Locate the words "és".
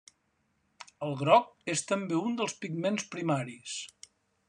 1.75-1.85